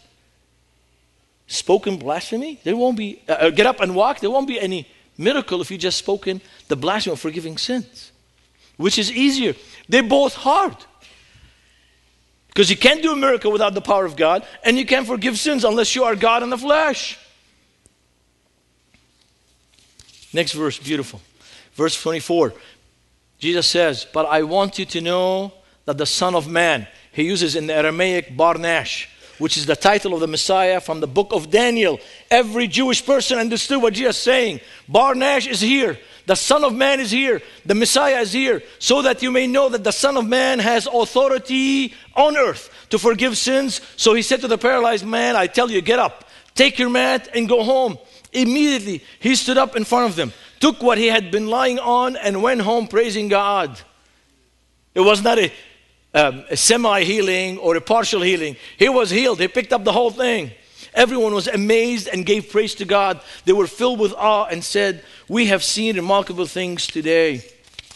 [1.47, 4.85] spoken blasphemy, there won't be, uh, uh, get up and walk, there won't be any
[5.17, 8.11] miracle if you just spoken the blasphemy of forgiving sins.
[8.75, 9.53] Which is easier?
[9.87, 10.75] They're both hard.
[12.53, 15.39] Because you can't do a miracle without the power of God, and you can't forgive
[15.39, 17.17] sins unless you are God in the flesh.
[20.31, 21.19] Next verse, beautiful.
[21.73, 22.53] Verse 24.
[23.39, 25.53] Jesus says, But I want you to know
[25.85, 29.07] that the Son of Man, he uses in the Aramaic barnash,
[29.39, 31.99] which is the title of the Messiah from the book of Daniel.
[32.29, 34.61] Every Jewish person understood what Jesus is saying.
[34.87, 35.97] Barnash is here.
[36.25, 37.41] The Son of Man is here.
[37.65, 38.63] The Messiah is here.
[38.79, 42.99] So that you may know that the Son of Man has authority on earth to
[42.99, 43.81] forgive sins.
[43.97, 47.29] So he said to the paralyzed man, I tell you, get up, take your mat,
[47.33, 47.97] and go home.
[48.31, 52.15] Immediately, he stood up in front of them, took what he had been lying on,
[52.15, 53.79] and went home praising God.
[54.95, 55.51] It was not a
[56.13, 58.55] um, a semi healing or a partial healing.
[58.77, 60.51] He was healed, he picked up the whole thing.
[60.93, 63.19] Everyone was amazed and gave praise to God.
[63.45, 67.43] They were filled with awe and said, We have seen remarkable things today.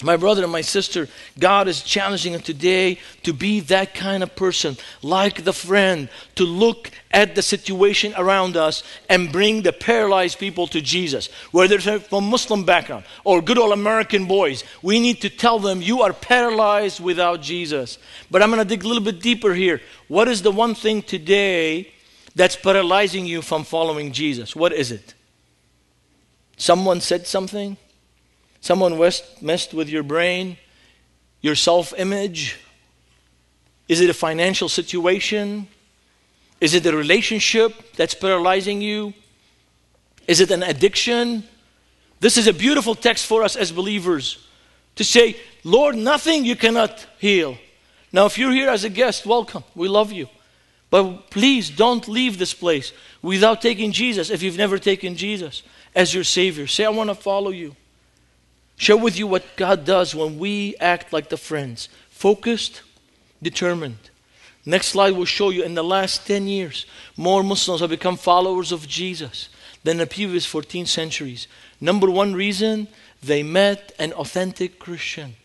[0.03, 1.07] My brother and my sister,
[1.39, 6.43] God is challenging us today to be that kind of person, like the friend, to
[6.43, 11.29] look at the situation around us and bring the paralyzed people to Jesus.
[11.51, 15.81] Whether they're from Muslim background or good old American boys, we need to tell them,
[15.81, 17.97] You are paralyzed without Jesus.
[18.29, 19.81] But I'm going to dig a little bit deeper here.
[20.07, 21.91] What is the one thing today
[22.37, 24.55] that's paralyzing you from following Jesus?
[24.55, 25.15] What is it?
[26.55, 27.77] Someone said something?
[28.61, 28.97] Someone
[29.41, 30.57] messed with your brain,
[31.41, 32.59] your self image?
[33.87, 35.67] Is it a financial situation?
[36.61, 39.13] Is it a relationship that's paralyzing you?
[40.27, 41.43] Is it an addiction?
[42.19, 44.45] This is a beautiful text for us as believers
[44.95, 47.57] to say, Lord, nothing you cannot heal.
[48.11, 49.63] Now, if you're here as a guest, welcome.
[49.75, 50.27] We love you.
[50.89, 56.13] But please don't leave this place without taking Jesus if you've never taken Jesus as
[56.13, 56.67] your Savior.
[56.67, 57.75] Say, I want to follow you.
[58.77, 62.81] Share with you what God does when we act like the friends focused,
[63.41, 64.09] determined.
[64.65, 68.71] Next slide will show you in the last 10 years, more Muslims have become followers
[68.71, 69.49] of Jesus
[69.83, 71.47] than the previous 14 centuries.
[71.79, 72.87] Number one reason,
[73.21, 75.35] they met an authentic Christian.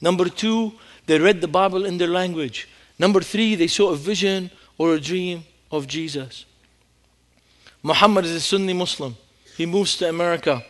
[0.00, 0.72] Number two,
[1.06, 2.68] they read the Bible in their language.
[2.98, 6.46] Number three, they saw a vision or a dream of Jesus.
[7.82, 9.16] Muhammad is a Sunni Muslim.
[9.56, 10.64] He moves to America.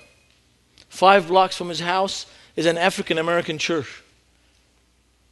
[0.88, 4.03] Five blocks from his house is an African American church.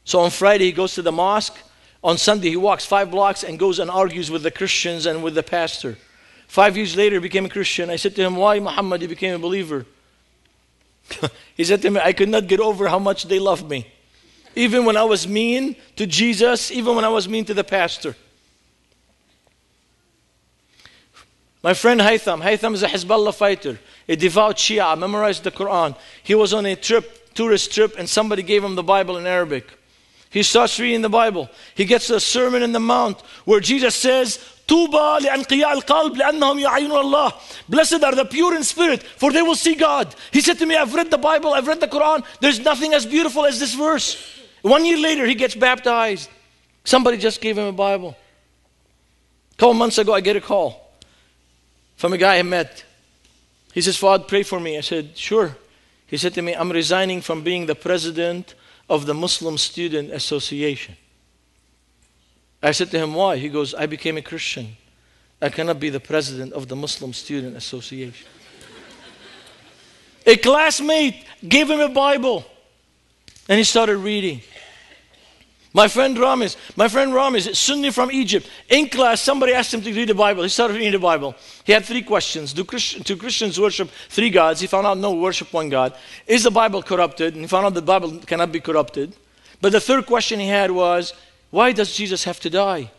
[0.05, 1.57] So on Friday, he goes to the mosque.
[2.05, 5.35] On Sunday, he walks five blocks and goes and argues with the Christians and with
[5.35, 5.99] the pastor.
[6.47, 7.91] Five years later, he became a Christian.
[7.91, 9.85] I said to him, Why, Muhammad, you became a believer?
[11.57, 13.87] he said to me, I could not get over how much they loved me.
[14.55, 18.15] Even when I was mean to Jesus, even when I was mean to the pastor.
[21.66, 25.96] My friend Haytham, Haytham is a Hezbollah fighter, a devout Shia, memorized the Quran.
[26.24, 29.68] He was on a trip, tourist trip, and somebody gave him the Bible in Arabic.
[30.32, 31.50] He starts reading the Bible.
[31.76, 36.60] He gets to a sermon in the mount where Jesus says, Tuba لأنقياء القلب لأنهم
[36.66, 37.34] يعينون الله.
[37.70, 40.16] Blessed are the pure in spirit, for they will see God.
[40.32, 42.24] He said to me, I've read the Bible, I've read the Quran.
[42.40, 44.18] There's nothing as beautiful as this verse.
[44.62, 46.30] One year later, he gets baptized.
[46.86, 48.16] Somebody just gave him a Bible.
[49.52, 50.85] A couple months ago, I get a call
[51.97, 52.85] from a guy I met.
[53.73, 54.79] He says, Fuad, pray for me.
[54.79, 55.57] I said, Sure.
[56.07, 58.55] He said to me, I'm resigning from being the president
[58.89, 60.97] of the Muslim Student Association.
[62.63, 63.37] I said to him, Why?
[63.37, 64.77] He goes, I became a Christian.
[65.41, 68.27] I cannot be the president of the Muslim Student Association.
[70.27, 72.45] a classmate gave him a Bible
[73.49, 74.41] and he started reading.
[75.77, 78.49] My friend Ramis, my friend Ramis, Sunni from Egypt.
[78.71, 80.43] In class, somebody asked him to read the Bible.
[80.43, 81.35] He started reading the Bible.
[81.65, 82.55] He had three questions.
[82.55, 84.63] Do, do Christians worship three gods?
[84.63, 85.95] He found out no, worship one God.
[86.27, 87.35] Is the Bible corrupted?
[87.35, 89.15] And he found out the Bible cannot be corrupted.
[89.61, 91.13] But the third question he had was,
[91.51, 92.91] why does Jesus have to die?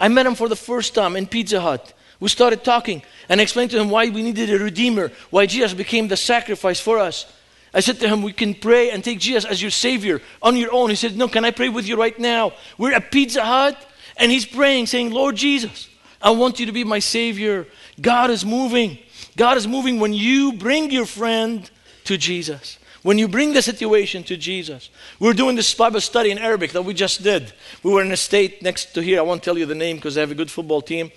[0.00, 1.92] I met him for the first time in Pizza Hut.
[2.18, 6.08] We started talking and explained to him why we needed a redeemer, why Jesus became
[6.08, 7.26] the sacrifice for us.
[7.74, 10.72] I said to him, We can pray and take Jesus as your Savior on your
[10.72, 10.90] own.
[10.90, 12.52] He said, No, can I pray with you right now?
[12.76, 13.76] We're at Pizza Hut,
[14.16, 15.88] and he's praying, saying, Lord Jesus,
[16.20, 17.66] I want you to be my Savior.
[18.00, 18.98] God is moving.
[19.36, 21.68] God is moving when you bring your friend
[22.04, 22.78] to Jesus.
[23.02, 24.90] When you bring the situation to Jesus.
[25.18, 27.52] We're doing this Bible study in Arabic that we just did.
[27.82, 29.18] We were in a state next to here.
[29.18, 31.10] I won't tell you the name because they have a good football team.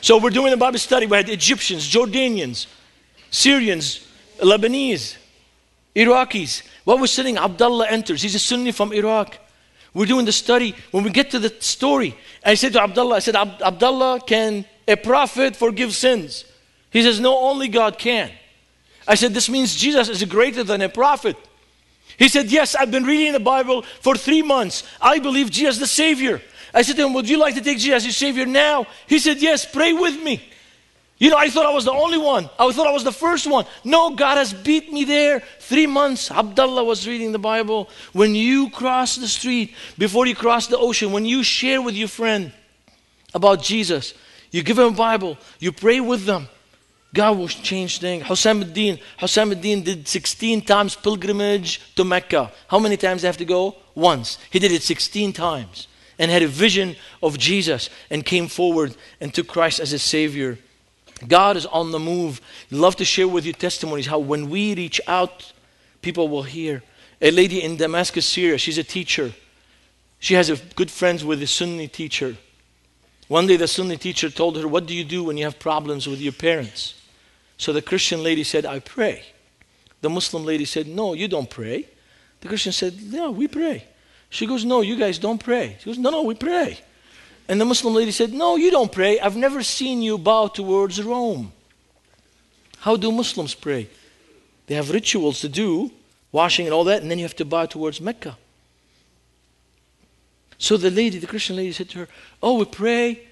[0.00, 1.04] So we're doing the Bible study.
[1.04, 2.66] We had Egyptians, Jordanians,
[3.30, 4.08] Syrians,
[4.38, 5.16] Lebanese,
[5.94, 6.62] Iraqis.
[6.84, 8.22] While we're sitting, Abdullah enters.
[8.22, 9.38] He's a Sunni from Iraq.
[9.92, 10.74] We're doing the study.
[10.92, 14.96] When we get to the story, I said to Abdullah, I said, Abdullah, can a
[14.96, 16.44] prophet forgive sins?
[16.90, 18.30] He says, No, only God can.
[19.06, 21.36] I said, This means Jesus is greater than a prophet.
[22.16, 24.84] He said, Yes, I've been reading the Bible for three months.
[25.00, 26.40] I believe Jesus the Savior.
[26.72, 28.86] I said to him, Would you like to take Jesus as your Savior now?
[29.08, 30.49] He said, Yes, pray with me.
[31.20, 32.48] You know, I thought I was the only one.
[32.58, 33.66] I thought I was the first one.
[33.84, 35.40] No, God has beat me there.
[35.58, 37.90] Three months, Abdullah was reading the Bible.
[38.14, 42.08] When you cross the street, before you cross the ocean, when you share with your
[42.08, 42.52] friend
[43.34, 44.14] about Jesus,
[44.50, 46.48] you give him a Bible, you pray with them,
[47.12, 48.24] God will change things.
[48.24, 48.62] Husam
[49.52, 52.50] ad-Din did 16 times pilgrimage to Mecca.
[52.68, 53.76] How many times they have to go?
[53.94, 54.38] Once.
[54.48, 55.86] He did it 16 times
[56.18, 60.58] and had a vision of Jesus and came forward and took Christ as his Savior.
[61.26, 62.40] God is on the move.
[62.70, 65.52] Love to share with you testimonies how when we reach out,
[66.02, 66.82] people will hear.
[67.20, 69.32] A lady in Damascus, Syria, she's a teacher.
[70.18, 72.36] She has a good friends with a Sunni teacher.
[73.28, 76.06] One day the Sunni teacher told her, What do you do when you have problems
[76.06, 76.94] with your parents?
[77.58, 79.24] So the Christian lady said, I pray.
[80.00, 81.86] The Muslim lady said, No, you don't pray.
[82.40, 83.84] The Christian said, Yeah, we pray.
[84.30, 85.76] She goes, No, you guys don't pray.
[85.80, 86.78] She goes, No, no, we pray.
[87.50, 89.18] And the Muslim lady said, No, you don't pray.
[89.18, 91.50] I've never seen you bow towards Rome.
[92.78, 93.88] How do Muslims pray?
[94.68, 95.90] They have rituals to do,
[96.30, 98.38] washing and all that, and then you have to bow towards Mecca.
[100.58, 102.08] So the lady, the Christian lady, said to her,
[102.40, 103.22] Oh, we pray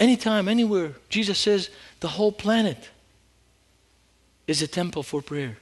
[0.00, 0.94] anytime, anywhere.
[1.08, 2.90] Jesus says, the whole planet.
[4.48, 5.56] is a temple for prayer.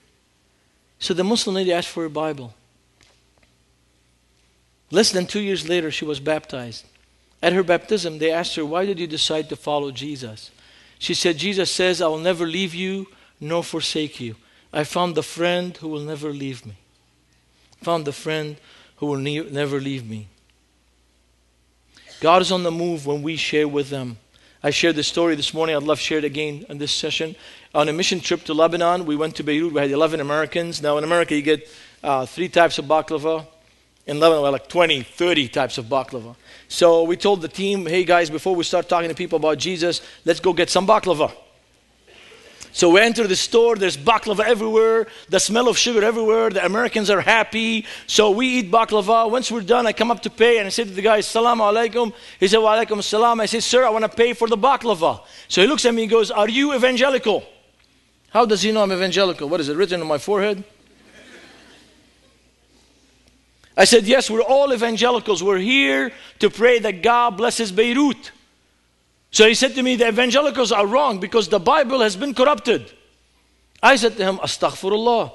[0.98, 2.54] So the Muslim lady asked for a Bible.
[4.90, 6.86] Less than two years later, she was baptized.
[7.44, 10.50] At her baptism, they asked her, Why did you decide to follow Jesus?
[10.98, 13.06] She said, Jesus says, I will never leave you
[13.38, 14.36] nor forsake you.
[14.72, 16.72] I found the friend who will never leave me.
[17.82, 18.56] Found the friend
[18.96, 20.28] who will ne- never leave me.
[22.22, 24.16] God is on the move when we share with them.
[24.62, 25.76] I shared this story this morning.
[25.76, 27.36] I'd love to share it again in this session.
[27.74, 29.74] On a mission trip to Lebanon, we went to Beirut.
[29.74, 30.80] We had 11 Americans.
[30.80, 31.68] Now, in America, you get
[32.02, 33.46] uh, three types of baklava.
[34.06, 36.36] In Lebanon, like 20, 30 types of baklava.
[36.68, 40.02] So we told the team, hey guys, before we start talking to people about Jesus,
[40.24, 41.32] let's go get some baklava.
[42.74, 47.08] So we enter the store, there's baklava everywhere, the smell of sugar everywhere, the Americans
[47.08, 47.86] are happy.
[48.08, 49.30] So we eat baklava.
[49.30, 51.60] Once we're done, I come up to pay and I say to the guy, Salam
[51.60, 52.12] alaikum.
[52.40, 53.38] He said, Wa alaikum salam.
[53.38, 55.20] I say, Sir, I want to pay for the baklava.
[55.46, 57.44] So he looks at me and goes, Are you evangelical?
[58.30, 59.48] How does he know I'm evangelical?
[59.48, 60.64] What is it written on my forehead?
[63.76, 65.42] I said, Yes, we're all evangelicals.
[65.42, 68.30] We're here to pray that God blesses Beirut.
[69.30, 72.92] So he said to me, The evangelicals are wrong because the Bible has been corrupted.
[73.82, 75.32] I said to him, Astaghfirullah.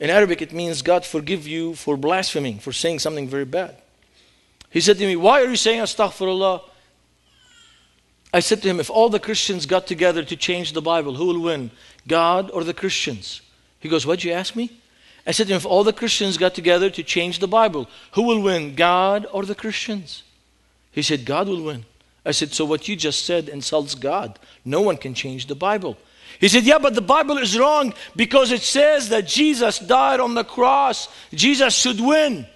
[0.00, 3.76] In Arabic, it means God forgive you for blaspheming, for saying something very bad.
[4.70, 6.62] He said to me, Why are you saying Astaghfirullah?
[8.32, 11.26] I said to him, If all the Christians got together to change the Bible, who
[11.26, 11.70] will win,
[12.08, 13.42] God or the Christians?
[13.78, 14.80] He goes, What'd you ask me?
[15.26, 18.74] I said If all the Christians got together to change the Bible, who will win,
[18.74, 20.22] God or the Christians?
[20.92, 21.84] He said, God will win.
[22.24, 24.38] I said, So what you just said insults God.
[24.64, 25.96] No one can change the Bible.
[26.40, 30.34] He said, Yeah, but the Bible is wrong because it says that Jesus died on
[30.34, 31.08] the cross.
[31.32, 32.46] Jesus should win.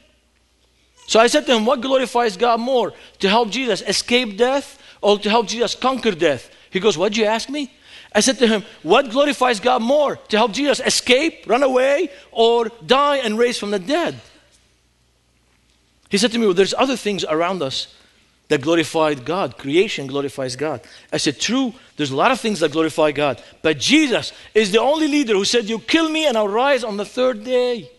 [1.06, 2.92] So I said to him, What glorifies God more?
[3.20, 6.50] To help Jesus escape death or to help Jesus conquer death?
[6.70, 7.72] He goes, What'd you ask me?
[8.14, 10.16] I said to him, What glorifies God more?
[10.16, 14.20] To help Jesus escape, run away, or die and raise from the dead?
[16.08, 17.94] He said to me, Well, there's other things around us
[18.48, 19.58] that glorified God.
[19.58, 20.80] Creation glorifies God.
[21.12, 23.42] I said, True, there's a lot of things that glorify God.
[23.62, 26.96] But Jesus is the only leader who said, You kill me and I'll rise on
[26.96, 27.90] the third day.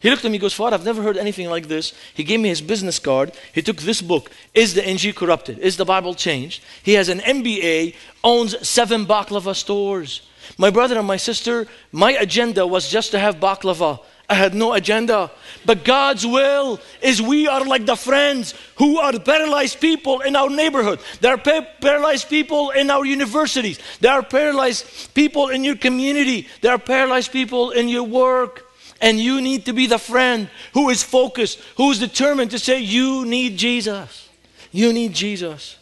[0.00, 1.92] He looked at me and goes, Father, I've never heard anything like this.
[2.14, 3.32] He gave me his business card.
[3.52, 4.30] He took this book.
[4.54, 5.58] Is the Injil corrupted?
[5.58, 6.62] Is the Bible changed?
[6.82, 10.22] He has an MBA, owns seven baklava stores.
[10.56, 14.00] My brother and my sister, my agenda was just to have baklava.
[14.30, 15.30] I had no agenda.
[15.66, 20.48] But God's will is we are like the friends who are paralyzed people in our
[20.48, 21.00] neighborhood.
[21.20, 23.80] There are pa- paralyzed people in our universities.
[24.00, 26.48] There are paralyzed people in your community.
[26.62, 28.69] There are paralyzed people in your work.
[29.00, 32.80] And you need to be the friend who is focused, who is determined to say,
[32.80, 34.28] You need Jesus.
[34.72, 35.76] You need Jesus.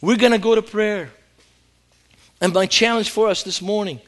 [0.00, 1.10] We're going to go to prayer.
[2.40, 4.00] And my challenge for us this morning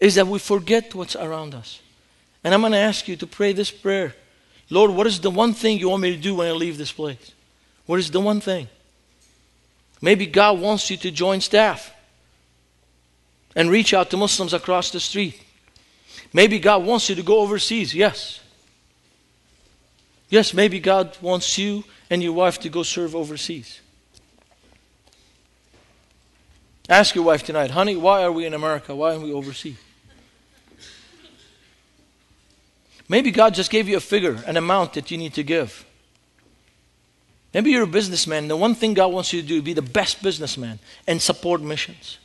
[0.00, 1.80] is that we forget what's around us.
[2.42, 4.14] And I'm going to ask you to pray this prayer
[4.70, 6.92] Lord, what is the one thing you want me to do when I leave this
[6.92, 7.32] place?
[7.86, 8.68] What is the one thing?
[10.02, 11.92] Maybe God wants you to join staff
[13.56, 15.42] and reach out to Muslims across the street.
[16.32, 17.94] Maybe God wants you to go overseas.
[17.94, 18.40] Yes.
[20.28, 23.80] Yes, maybe God wants you and your wife to go serve overseas.
[26.88, 28.94] Ask your wife tonight, honey, why are we in America?
[28.94, 29.76] Why are we overseas?
[33.08, 35.86] Maybe God just gave you a figure, an amount that you need to give.
[37.54, 38.48] Maybe you're a businessman.
[38.48, 41.62] The one thing God wants you to do is be the best businessman and support
[41.62, 42.18] missions.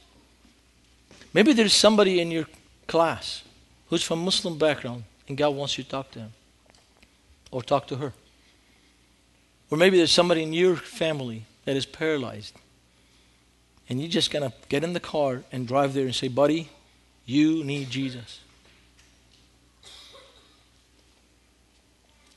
[1.33, 2.45] Maybe there's somebody in your
[2.87, 3.43] class
[3.89, 6.33] who's from Muslim background and God wants you to talk to him
[7.51, 8.13] or talk to her.
[9.69, 12.55] Or maybe there's somebody in your family that is paralyzed
[13.89, 16.69] and you're just going to get in the car and drive there and say, buddy,
[17.25, 18.39] you need Jesus.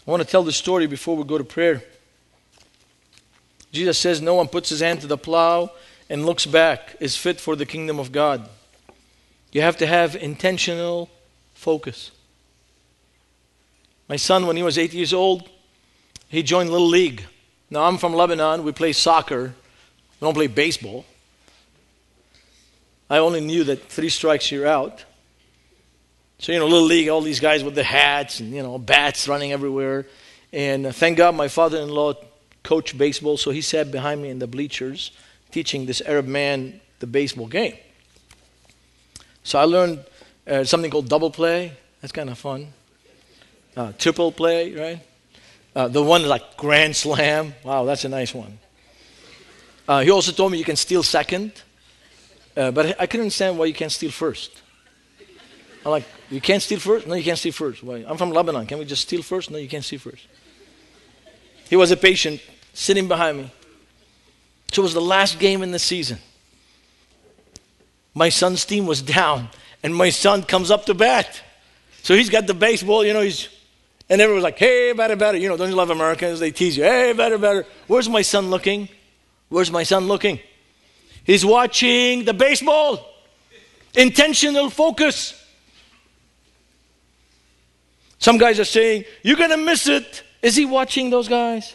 [0.06, 1.82] I want to tell the story before we go to prayer.
[3.72, 5.70] Jesus says, No one puts his hand to the plow
[6.08, 8.48] and looks back is fit for the kingdom of God.
[9.50, 11.10] You have to have intentional
[11.56, 12.12] focus.
[14.08, 15.48] My son, when he was eight years old,
[16.28, 17.24] he joined Little League.
[17.70, 18.62] Now, I'm from Lebanon.
[18.62, 19.54] We play soccer,
[20.20, 21.04] we don't play baseball.
[23.08, 25.04] I only knew that three strikes, you're out.
[26.38, 29.26] So, you know, Little League, all these guys with the hats and, you know, bats
[29.26, 30.06] running everywhere.
[30.52, 32.14] And uh, thank God my father in law
[32.62, 35.12] coached baseball, so he sat behind me in the bleachers
[35.52, 37.76] teaching this Arab man the baseball game.
[39.44, 40.04] So I learned
[40.46, 41.72] uh, something called double play.
[42.00, 42.68] That's kind of fun.
[43.76, 45.00] Uh, triple play, right?
[45.74, 47.54] Uh, the one like grand slam.
[47.62, 48.58] Wow, that's a nice one.
[49.88, 51.52] Uh, he also told me you can steal second,
[52.56, 54.62] uh, but I couldn't understand why you can't steal first.
[55.84, 57.06] I'm like, you can't steal first?
[57.06, 57.82] No, you can't steal first.
[57.84, 58.04] Why?
[58.08, 58.66] I'm from Lebanon.
[58.66, 59.50] Can we just steal first?
[59.50, 60.26] No, you can't steal first.
[61.68, 62.40] He was a patient
[62.72, 63.52] sitting behind me.
[64.72, 66.18] So it was the last game in the season.
[68.14, 69.48] My son's team was down,
[69.82, 71.42] and my son comes up to bat.
[72.02, 73.48] So he's got the baseball, you know, he's,
[74.08, 75.38] and everyone's like, hey, better, better.
[75.38, 76.38] You know, don't you love Americans?
[76.40, 77.66] They tease you, hey, better, better.
[77.86, 78.88] Where's my son looking?
[79.48, 80.40] Where's my son looking?
[81.24, 83.04] He's watching the baseball.
[83.94, 85.42] Intentional focus.
[88.18, 90.22] Some guys are saying, You're going to miss it.
[90.42, 91.74] Is he watching those guys?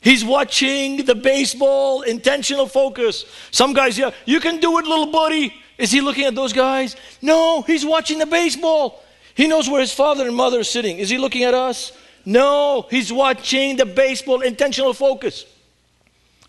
[0.00, 3.24] He's watching the baseball, intentional focus.
[3.50, 5.52] Some guys, yeah, you can do it, little buddy.
[5.78, 6.96] Is he looking at those guys?
[7.22, 9.02] No, he's watching the baseball.
[9.34, 10.98] He knows where his father and mother are sitting.
[10.98, 11.92] Is he looking at us?
[12.24, 15.46] No, he's watching the baseball, intentional focus.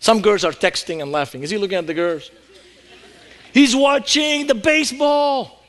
[0.00, 1.42] Some girls are texting and laughing.
[1.42, 2.30] Is he looking at the girls?
[3.52, 5.62] He's watching the baseball.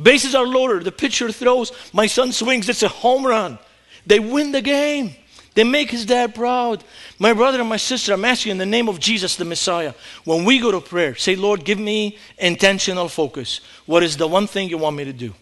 [0.00, 0.84] Bases are loaded.
[0.84, 1.72] The pitcher throws.
[1.92, 2.68] My son swings.
[2.68, 3.58] It's a home run.
[4.06, 5.14] They win the game.
[5.56, 6.84] They make his dad proud.
[7.18, 9.94] My brother and my sister, I'm asking in the name of Jesus, the Messiah,
[10.24, 13.62] when we go to prayer, say, Lord, give me intentional focus.
[13.86, 15.32] What is the one thing you want me to do?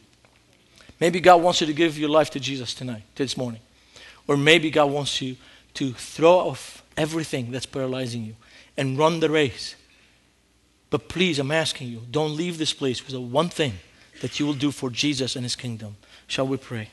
[1.01, 3.61] Maybe God wants you to give your life to Jesus tonight, this morning.
[4.29, 5.37] Or maybe God wants you
[5.75, 8.37] to throw off everything that's paralyzing you
[8.77, 9.75] and run the race.
[10.91, 13.75] But please, I'm asking you, don't leave this place with the one thing
[14.21, 15.97] that you will do for Jesus and his kingdom.
[16.29, 16.91] Shall we pray?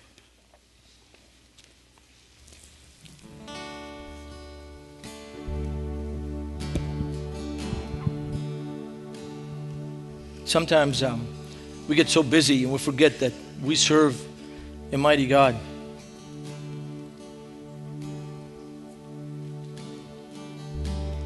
[10.52, 11.26] Sometimes um,
[11.88, 13.32] we get so busy and we forget that
[13.64, 14.22] we serve
[14.92, 15.56] a mighty God.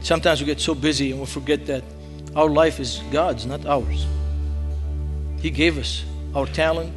[0.03, 1.83] Sometimes we get so busy and we forget that
[2.35, 4.05] our life is God's, not ours.
[5.39, 6.05] He gave us
[6.35, 6.93] our talent,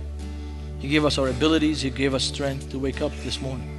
[0.80, 3.77] He gave us our abilities, He gave us strength to wake up this morning.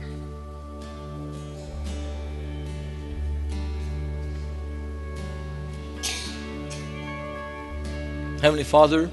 [8.41, 9.09] Heavenly Father,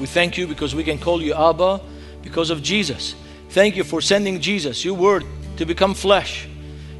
[0.00, 1.80] we thank you because we can call you Abba
[2.22, 3.14] because of Jesus.
[3.50, 5.24] Thank you for sending Jesus, your word,
[5.56, 6.48] to become flesh.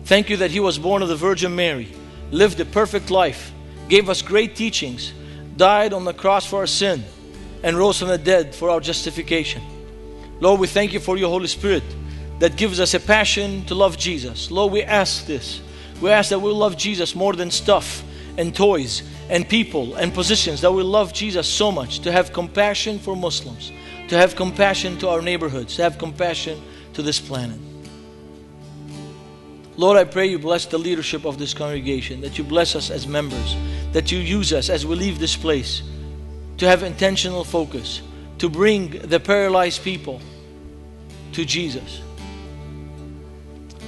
[0.05, 1.89] Thank you that he was born of the Virgin Mary,
[2.31, 3.53] lived a perfect life,
[3.89, 5.13] gave us great teachings,
[5.57, 7.03] died on the cross for our sin,
[7.65, 9.61] and rose from the dead for our justification.
[10.39, 11.83] Lord, we thank you for your Holy Spirit
[12.39, 14.53] that gives us a passion to love Jesus.
[14.53, 15.61] Lord, we ask this.
[16.01, 18.05] We ask that we'll love Jesus more than stuff
[18.39, 22.99] and toys and people and positions that we love Jesus so much, to have compassion
[22.99, 23.73] for Muslims,
[24.09, 26.61] to have compassion to our neighborhoods, to have compassion
[26.95, 27.59] to this planet.
[29.77, 33.07] Lord, I pray you bless the leadership of this congregation, that you bless us as
[33.07, 33.57] members,
[33.93, 35.83] that you use us as we leave this place
[36.59, 38.03] to have intentional focus,
[38.39, 40.21] to bring the paralyzed people
[41.33, 42.03] to Jesus.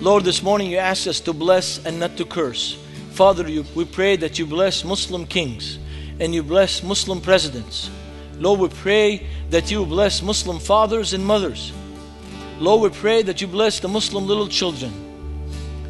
[0.00, 2.81] Lord, this morning you asked us to bless and not to curse.
[3.12, 5.78] Father, you, we pray that you bless Muslim kings
[6.18, 7.90] and you bless Muslim presidents.
[8.38, 11.72] Lord, we pray that you bless Muslim fathers and mothers.
[12.58, 14.92] Lord, we pray that you bless the Muslim little children.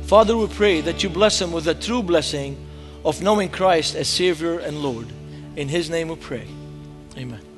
[0.03, 2.57] Father, we pray that you bless them with a true blessing
[3.05, 5.07] of knowing Christ as Savior and Lord.
[5.55, 6.47] In His name we pray.
[7.17, 7.52] Amen.